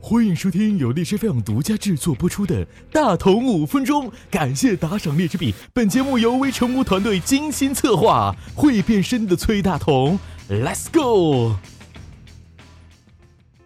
[0.00, 5.52] 欢迎收听由荔枝 FM 独家制作播出的《大同五分钟》，感谢打赏荔枝币。
[5.74, 11.56] 本节目由微成屋团队精心策划，会变身的崔大同，Let's go！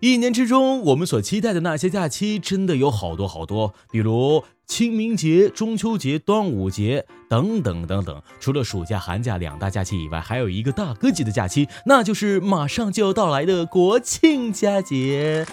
[0.00, 8.22] 一年之中，我们所期待的那些假期真的有好多好多，比如清明节、中秋节、端午节等等等等。
[8.38, 15.44] 除了暑假、寒假两大假期以外，还有一个大哥级的假期，那就是马上就要到来的国庆佳节。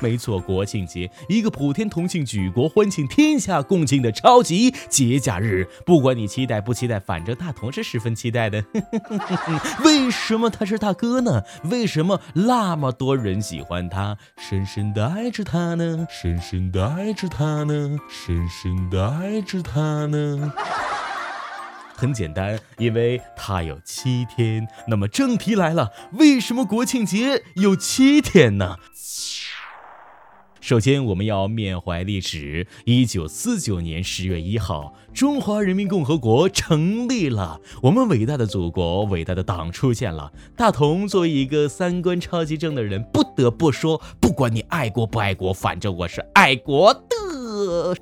[0.00, 5.66] 没错，国庆节，一个普天同庆、举国欢庆、天下共庆的超级节假日。
[5.84, 8.62] 不管你期待不期待，反正大同是十分期待的。
[9.84, 11.42] 为什么他是大哥呢？
[11.64, 14.18] 为什么那么多人喜欢他？
[14.36, 16.06] 深深的爱着他呢？
[16.10, 17.98] 深深的爱着他呢？
[18.10, 20.52] 深深的爱着他呢？
[21.96, 24.68] 很简单，因为他有七天。
[24.88, 28.76] 那么正题来了，为什么国庆节有七天呢？
[30.66, 32.66] 首先，我们要缅怀历史。
[32.86, 40.32] 一九四九年十月一号，中华人民共和国成立了，我们伟大的祖国、伟大的党出现了。
[40.56, 47.96] 大同作为一个三观超级正的人，不得不说，不管你爱国不爱国，反正我是爱国的。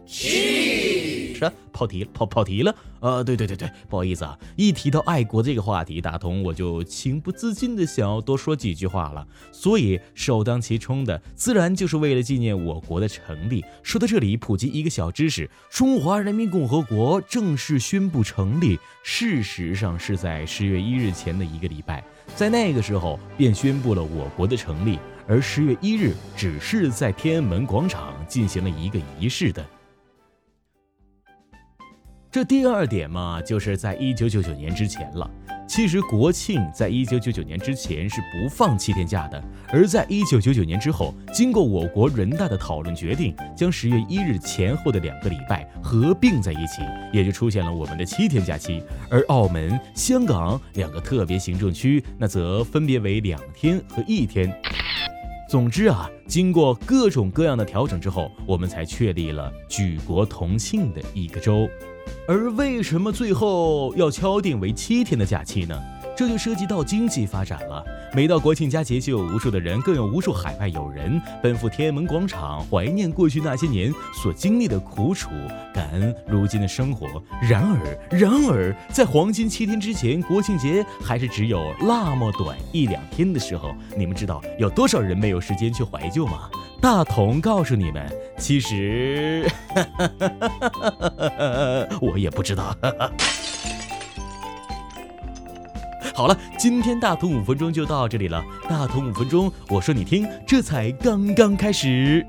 [1.34, 2.74] 是跑题了，跑跑题了。
[3.00, 9.26] 呃，对对对对，不好意思啊，一提到爱国这个话题，大同我就情不自禁的想要多说几句话了。
[9.52, 13.62] 所以首当其冲的，自然就是为了纪念我国的成立。
[13.82, 22.02] 说到这里，普及一个小知识：中华人民共和国正式宣布成立，事实上是在十月一日前的一个礼拜，
[22.34, 24.98] 在那个时候便宣布了我国的成立。
[25.26, 29.64] 而十月一日只是在天安门广场进行了一个仪式的。
[32.34, 35.30] 这第二点嘛，就是在一九九九年之前了。
[35.68, 48.82] 其实国庆在一九九九年之前是不放七天假的，而在一九九九年之后，经过我国人大的讨论决定，将十月一日前后的两个礼拜合并在一起，也就出现了我们的七天假期。
[49.08, 54.52] 而澳门、香港两个特别行政区，那则分别为两天和一天。
[55.54, 61.68] 总之啊，经过各种各样的调整之后，我们才确立了举国同庆的一个周。
[62.26, 65.80] 而为什么最后要敲定为七天的假期呢？
[66.16, 67.84] 这就涉及到经济发展了。
[68.12, 73.92] 每到国庆佳节，就有无数的人，更有无数海外友人奔赴天安门广场，怀念过去那些年
[74.22, 75.30] 所经历的苦楚，
[75.74, 77.06] 感恩如今的生活。
[77.42, 86.48] 然而，然而，在黄金七天之前，国庆节还是只有那么短一两天的时候，你们知道有多少人没有时间去怀旧吗？
[86.80, 88.06] 大同告诉你们，
[88.38, 89.50] 其实
[92.00, 92.76] 我也不知道。
[96.14, 98.40] 好了，今天大同五分钟就到这里了。
[98.68, 102.24] 大同五分钟，我说你听，这才刚刚开始。